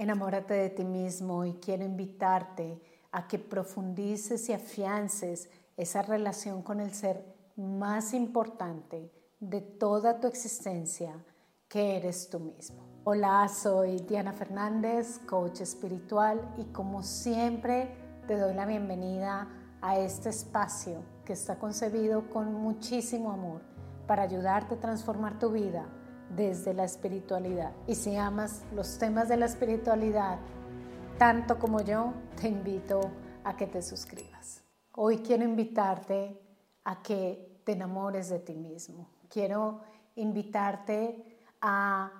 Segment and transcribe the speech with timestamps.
[0.00, 2.80] Enamórate de ti mismo y quiero invitarte
[3.12, 7.22] a que profundices y afiances esa relación con el ser
[7.54, 11.22] más importante de toda tu existencia,
[11.68, 12.82] que eres tú mismo.
[13.04, 17.94] Hola, soy Diana Fernández, coach espiritual y como siempre
[18.26, 19.48] te doy la bienvenida
[19.82, 23.60] a este espacio que está concebido con muchísimo amor
[24.06, 25.84] para ayudarte a transformar tu vida
[26.36, 27.72] desde la espiritualidad.
[27.86, 30.38] Y si amas los temas de la espiritualidad
[31.18, 33.10] tanto como yo, te invito
[33.44, 34.62] a que te suscribas.
[34.92, 36.40] Hoy quiero invitarte
[36.84, 39.10] a que te enamores de ti mismo.
[39.28, 39.82] Quiero
[40.16, 42.10] invitarte a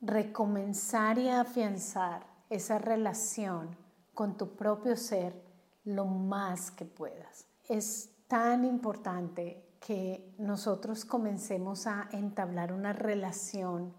[0.00, 3.76] recomenzar y afianzar esa relación
[4.14, 5.40] con tu propio ser
[5.84, 7.46] lo más que puedas.
[7.68, 13.92] Es tan importante que nosotros comencemos a entablar una relación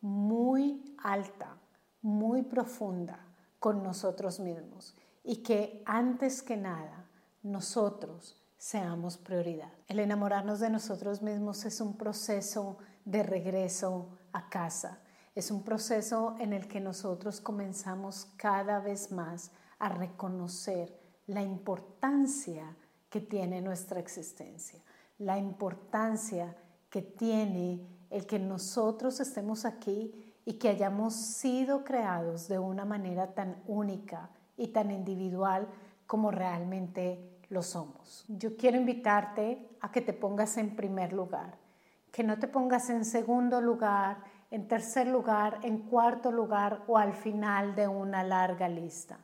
[0.00, 1.58] muy alta,
[2.00, 3.20] muy profunda
[3.58, 7.04] con nosotros mismos y que antes que nada
[7.42, 9.70] nosotros seamos prioridad.
[9.86, 15.02] El enamorarnos de nosotros mismos es un proceso de regreso a casa.
[15.34, 22.76] Es un proceso en el que nosotros comenzamos cada vez más a reconocer la importancia
[23.10, 24.82] que tiene nuestra existencia
[25.18, 26.56] la importancia
[26.90, 30.12] que tiene el que nosotros estemos aquí
[30.44, 35.68] y que hayamos sido creados de una manera tan única y tan individual
[36.06, 38.24] como realmente lo somos.
[38.28, 41.58] Yo quiero invitarte a que te pongas en primer lugar,
[42.10, 44.18] que no te pongas en segundo lugar,
[44.50, 49.18] en tercer lugar, en cuarto lugar o al final de una larga lista.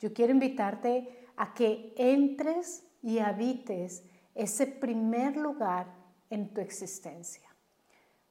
[0.00, 4.02] Yo quiero invitarte a que entres y habites
[4.42, 5.86] ese primer lugar
[6.30, 7.48] en tu existencia.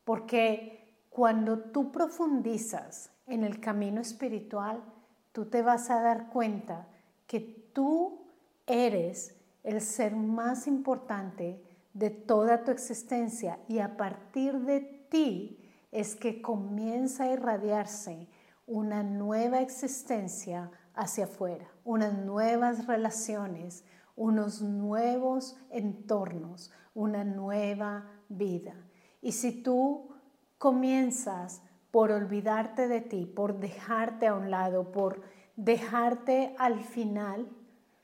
[0.03, 4.83] Porque cuando tú profundizas en el camino espiritual,
[5.31, 6.87] tú te vas a dar cuenta
[7.27, 8.25] que tú
[8.65, 11.63] eres el ser más importante
[11.93, 14.79] de toda tu existencia y a partir de
[15.09, 15.59] ti
[15.91, 18.27] es que comienza a irradiarse
[18.65, 23.83] una nueva existencia hacia afuera, unas nuevas relaciones,
[24.19, 28.75] unos nuevos entornos, una nueva vida.
[29.21, 30.09] Y si tú
[30.57, 35.21] comienzas por olvidarte de ti, por dejarte a un lado, por
[35.55, 37.49] dejarte al final,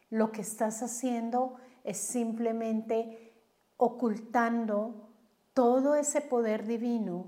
[0.09, 3.33] lo que estás haciendo es simplemente
[3.75, 5.09] ocultando
[5.53, 7.27] todo ese poder divino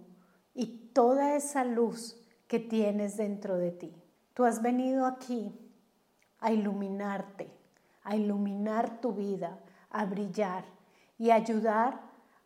[0.53, 4.01] y toda esa luz que tienes dentro de ti.
[4.33, 5.53] Tú has venido aquí
[6.39, 7.51] a iluminarte,
[8.07, 9.59] a iluminar tu vida,
[9.89, 10.63] a brillar
[11.17, 11.99] y ayudar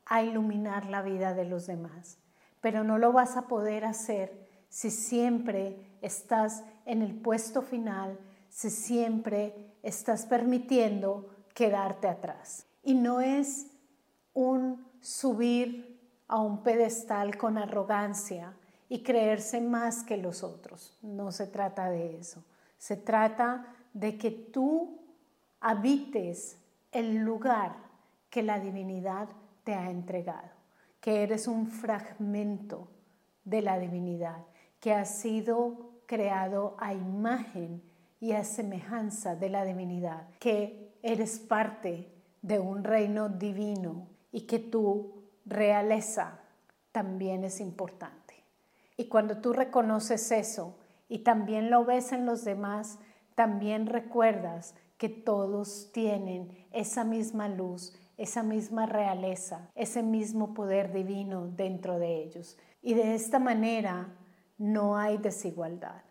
[0.05, 2.17] a iluminar la vida de los demás.
[2.61, 8.19] Pero no lo vas a poder hacer si siempre estás en el puesto final,
[8.50, 12.66] si siempre estás permitiendo quedarte atrás.
[12.81, 13.67] Y no es
[14.33, 18.57] un subir a un pedestal con arrogancia
[18.89, 20.97] y creerse más que los otros.
[21.03, 22.44] No se trata de eso.
[22.79, 25.00] Se trata de que tú
[25.61, 26.57] habites
[26.91, 27.75] el lugar
[28.29, 29.29] que la divinidad
[29.63, 30.49] te ha entregado,
[30.99, 32.88] que eres un fragmento
[33.45, 34.44] de la divinidad,
[34.79, 37.81] que has sido creado a imagen
[38.19, 42.11] y a semejanza de la divinidad, que eres parte
[42.41, 46.39] de un reino divino y que tu realeza
[46.91, 48.44] también es importante.
[48.97, 50.77] Y cuando tú reconoces eso
[51.07, 53.00] y también lo ves en los demás,
[53.35, 61.47] también recuerdas que todos tienen esa misma luz, esa misma realeza, ese mismo poder divino
[61.47, 62.56] dentro de ellos.
[62.84, 64.16] Y de esta manera
[64.59, 66.03] no hay desigualdad.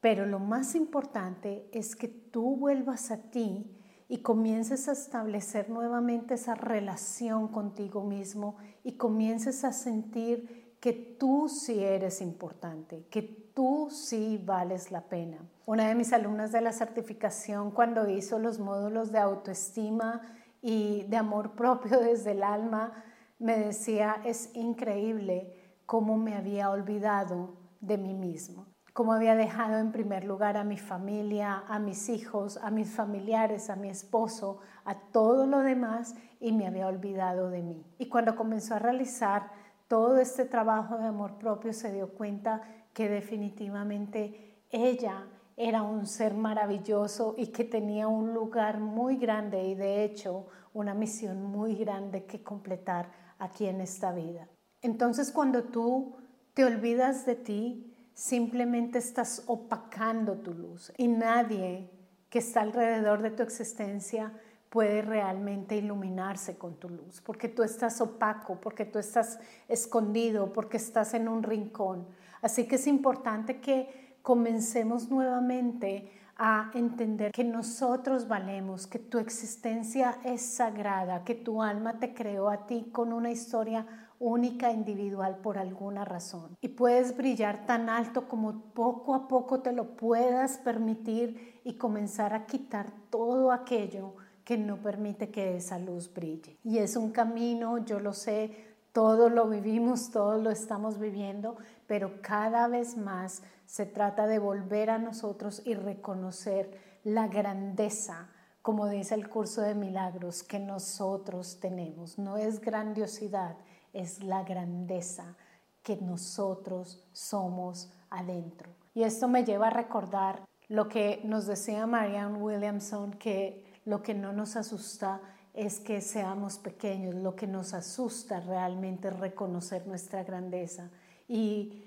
[0.00, 3.76] Pero lo más importante es que tú vuelvas a ti
[4.08, 11.48] y comiences a establecer nuevamente esa relación contigo mismo y comiences a sentir que tú
[11.48, 15.38] sí eres importante, que tú sí vales la pena.
[15.66, 20.22] Una de mis alumnas de la certificación cuando hizo los módulos de autoestima
[20.62, 23.04] y de amor propio desde el alma,
[23.38, 25.54] me decía, es increíble
[25.86, 30.76] cómo me había olvidado de mí mismo, cómo había dejado en primer lugar a mi
[30.76, 36.52] familia, a mis hijos, a mis familiares, a mi esposo, a todo lo demás y
[36.52, 37.84] me había olvidado de mí.
[37.98, 39.50] Y cuando comenzó a realizar
[39.90, 42.62] todo este trabajo de amor propio se dio cuenta
[42.94, 45.26] que definitivamente ella
[45.56, 50.94] era un ser maravilloso y que tenía un lugar muy grande y de hecho una
[50.94, 53.10] misión muy grande que completar
[53.40, 54.48] aquí en esta vida.
[54.80, 56.14] Entonces cuando tú
[56.54, 61.90] te olvidas de ti, simplemente estás opacando tu luz y nadie
[62.28, 64.32] que está alrededor de tu existencia
[64.70, 69.38] puede realmente iluminarse con tu luz, porque tú estás opaco, porque tú estás
[69.68, 72.06] escondido, porque estás en un rincón.
[72.40, 80.18] Así que es importante que comencemos nuevamente a entender que nosotros valemos, que tu existencia
[80.24, 83.86] es sagrada, que tu alma te creó a ti con una historia
[84.20, 86.56] única, individual por alguna razón.
[86.60, 92.32] Y puedes brillar tan alto como poco a poco te lo puedas permitir y comenzar
[92.32, 94.14] a quitar todo aquello
[94.50, 96.58] que no permite que esa luz brille.
[96.64, 101.56] Y es un camino, yo lo sé, todo lo vivimos, todo lo estamos viviendo,
[101.86, 108.28] pero cada vez más se trata de volver a nosotros y reconocer la grandeza,
[108.60, 112.18] como dice el curso de milagros, que nosotros tenemos.
[112.18, 113.56] No es grandiosidad,
[113.92, 115.36] es la grandeza
[115.84, 118.72] que nosotros somos adentro.
[118.94, 124.14] Y esto me lleva a recordar lo que nos decía Marianne Williamson, que lo que
[124.14, 125.20] no nos asusta
[125.54, 130.90] es que seamos pequeños, lo que nos asusta realmente es reconocer nuestra grandeza.
[131.28, 131.84] Y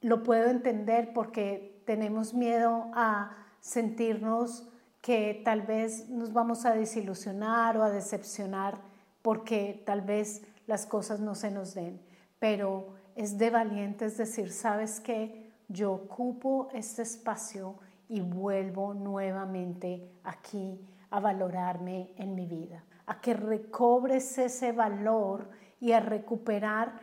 [0.00, 4.68] lo puedo entender porque tenemos miedo a sentirnos
[5.00, 8.78] que tal vez nos vamos a desilusionar o a decepcionar
[9.22, 12.00] porque tal vez las cosas no se nos den.
[12.38, 15.52] Pero es de valientes decir, ¿sabes qué?
[15.68, 17.76] Yo ocupo este espacio
[18.08, 20.78] y vuelvo nuevamente aquí
[21.16, 25.48] a valorarme en mi vida, a que recobres ese valor
[25.80, 27.00] y a recuperar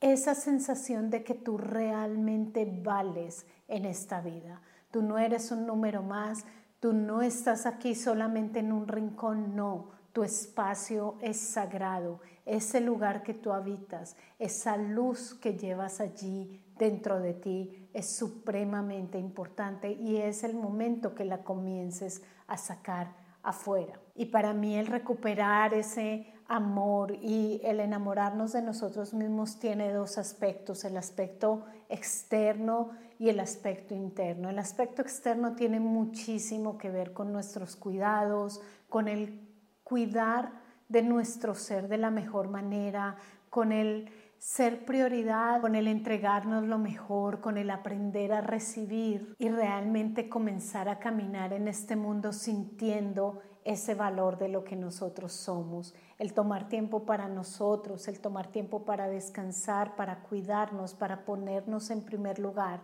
[0.00, 4.62] esa sensación de que tú realmente vales en esta vida.
[4.90, 6.46] Tú no eres un número más,
[6.80, 9.90] tú no estás aquí solamente en un rincón, no.
[10.14, 17.20] Tu espacio es sagrado, ese lugar que tú habitas, esa luz que llevas allí dentro
[17.20, 24.00] de ti es supremamente importante y es el momento que la comiences a sacar afuera.
[24.14, 30.18] Y para mí el recuperar ese amor y el enamorarnos de nosotros mismos tiene dos
[30.18, 34.50] aspectos, el aspecto externo y el aspecto interno.
[34.50, 39.46] El aspecto externo tiene muchísimo que ver con nuestros cuidados, con el
[39.84, 40.52] cuidar
[40.88, 43.16] de nuestro ser de la mejor manera,
[43.48, 44.10] con el
[44.40, 50.88] ser prioridad, con el entregarnos lo mejor, con el aprender a recibir y realmente comenzar
[50.88, 56.70] a caminar en este mundo sintiendo ese valor de lo que nosotros somos, el tomar
[56.70, 62.80] tiempo para nosotros, el tomar tiempo para descansar, para cuidarnos, para ponernos en primer lugar,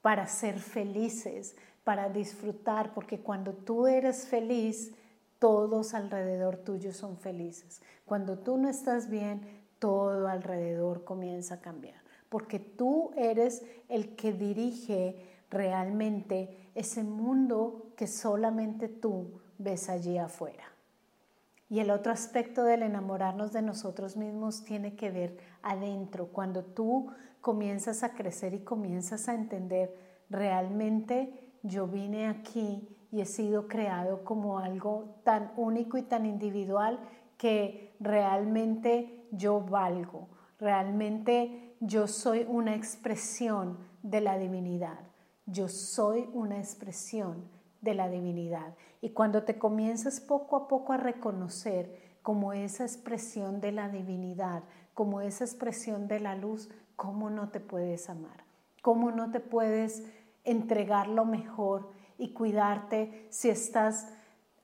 [0.00, 4.94] para ser felices, para disfrutar, porque cuando tú eres feliz,
[5.38, 7.82] todos alrededor tuyo son felices.
[8.06, 14.32] Cuando tú no estás bien, todo alrededor comienza a cambiar, porque tú eres el que
[14.32, 15.16] dirige
[15.50, 20.64] realmente ese mundo que solamente tú ves allí afuera.
[21.68, 27.08] Y el otro aspecto del enamorarnos de nosotros mismos tiene que ver adentro, cuando tú
[27.40, 29.94] comienzas a crecer y comienzas a entender
[30.28, 37.00] realmente yo vine aquí y he sido creado como algo tan único y tan individual
[37.36, 40.28] que realmente yo valgo,
[40.58, 45.00] realmente yo soy una expresión de la divinidad,
[45.46, 47.48] yo soy una expresión
[47.80, 48.74] de la divinidad.
[49.00, 54.64] Y cuando te comienzas poco a poco a reconocer como esa expresión de la divinidad,
[54.94, 58.44] como esa expresión de la luz, ¿cómo no te puedes amar?
[58.82, 60.04] ¿Cómo no te puedes
[60.44, 64.12] entregar lo mejor y cuidarte si estás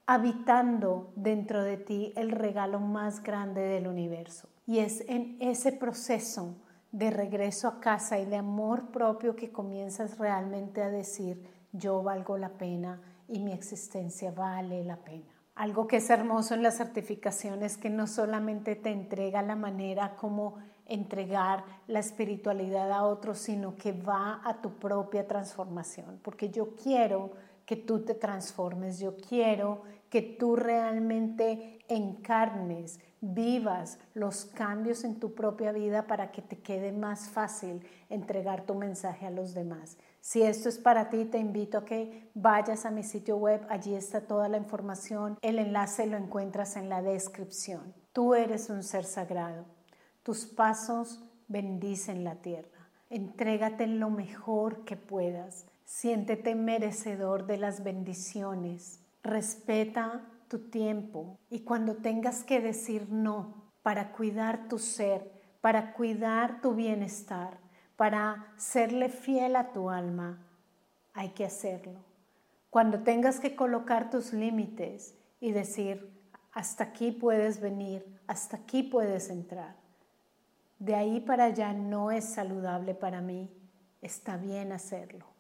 [0.06, 4.48] habitando dentro de ti el regalo más grande del universo?
[4.66, 6.56] Y es en ese proceso
[6.92, 11.42] de regreso a casa y de amor propio que comienzas realmente a decir,
[11.72, 13.00] yo valgo la pena,
[13.32, 15.24] y mi existencia vale la pena.
[15.54, 20.16] Algo que es hermoso en la certificación es que no solamente te entrega la manera
[20.16, 20.56] como
[20.86, 27.32] entregar la espiritualidad a otros, sino que va a tu propia transformación, porque yo quiero
[27.72, 35.34] que tú te transformes, yo quiero que tú realmente encarnes, vivas los cambios en tu
[35.34, 39.96] propia vida para que te quede más fácil entregar tu mensaje a los demás.
[40.20, 43.94] Si esto es para ti, te invito a que vayas a mi sitio web, allí
[43.94, 47.94] está toda la información, el enlace lo encuentras en la descripción.
[48.12, 49.64] Tú eres un ser sagrado,
[50.22, 59.04] tus pasos bendicen la tierra, entrégate lo mejor que puedas, siéntete merecedor de las bendiciones,
[59.22, 65.30] respeta tu tiempo y cuando tengas que decir no para cuidar tu ser,
[65.60, 67.58] para cuidar tu bienestar,
[67.96, 70.48] para serle fiel a tu alma,
[71.12, 72.02] hay que hacerlo.
[72.70, 76.10] Cuando tengas que colocar tus límites y decir,
[76.52, 79.76] hasta aquí puedes venir, hasta aquí puedes entrar.
[80.78, 83.54] De ahí para allá no es saludable para mí,
[84.00, 85.31] está bien hacerlo,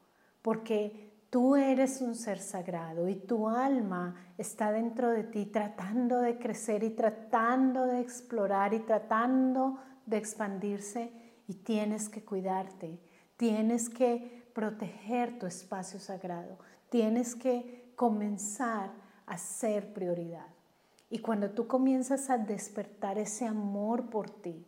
[0.42, 6.38] porque tú eres un ser sagrado y tu alma está dentro de ti tratando de
[6.38, 11.10] crecer y tratando de explorar y tratando de expandirse
[11.48, 13.00] y tienes que cuidarte,
[13.36, 16.58] tienes que proteger tu espacio sagrado,
[16.90, 18.90] tienes que comenzar
[19.26, 20.48] a ser prioridad.
[21.08, 24.66] Y cuando tú comienzas a despertar ese amor por ti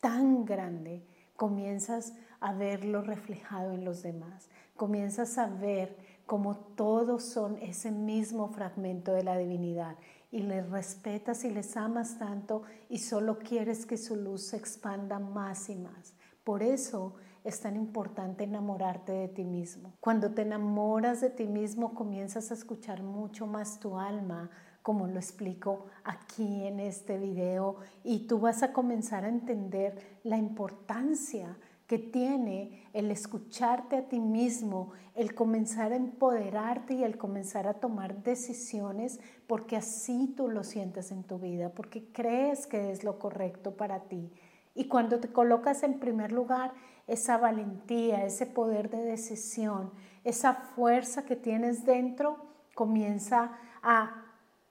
[0.00, 7.58] tan grande, comienzas a verlo reflejado en los demás, comienzas a ver cómo todos son
[7.58, 9.96] ese mismo fragmento de la divinidad
[10.30, 15.18] y les respetas y les amas tanto y solo quieres que su luz se expanda
[15.18, 16.14] más y más.
[16.42, 17.14] Por eso
[17.44, 19.92] es tan importante enamorarte de ti mismo.
[20.00, 24.50] Cuando te enamoras de ti mismo comienzas a escuchar mucho más tu alma,
[24.82, 30.36] como lo explico aquí en este video, y tú vas a comenzar a entender la
[30.36, 37.66] importancia que tiene el escucharte a ti mismo, el comenzar a empoderarte y el comenzar
[37.66, 43.04] a tomar decisiones porque así tú lo sientes en tu vida, porque crees que es
[43.04, 44.30] lo correcto para ti.
[44.74, 46.72] Y cuando te colocas en primer lugar,
[47.06, 49.90] esa valentía, ese poder de decisión,
[50.24, 52.38] esa fuerza que tienes dentro
[52.74, 54.24] comienza a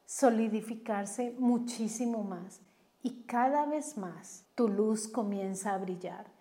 [0.05, 2.60] solidificarse muchísimo más.
[3.03, 6.34] Y cada vez más tu luz comienza a brillar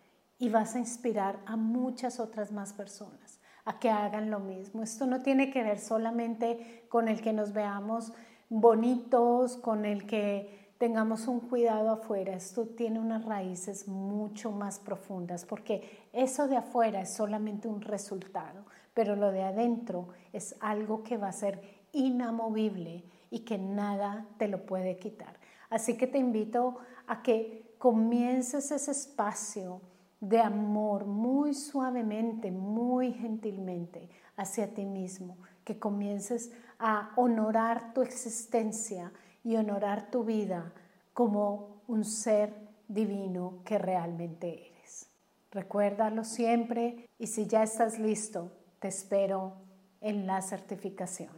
[0.42, 4.82] y vas a inspirar a muchas otras más personas a que hagan lo mismo.
[4.82, 8.12] Esto no tiene que ver solamente con el que nos veamos
[8.48, 12.34] bonitos, con el que tengamos un cuidado afuera.
[12.34, 18.64] Esto tiene unas raíces mucho más profundas porque eso de afuera es solamente un resultado,
[18.94, 24.48] pero lo de adentro es algo que va a ser inamovible y que nada te
[24.48, 25.38] lo puede quitar.
[25.70, 29.80] Así que te invito a que comiences ese espacio
[30.22, 39.12] de amor muy suavemente, muy gentilmente hacia ti mismo, que comiences a honorar tu existencia
[39.42, 40.72] y honorar tu vida
[41.12, 42.54] como un ser
[42.86, 45.08] divino que realmente eres.
[45.50, 49.54] Recuérdalo siempre y si ya estás listo, te espero
[50.00, 51.32] en la certificación.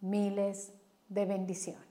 [0.00, 0.72] Miles
[1.10, 1.89] de bendiciones.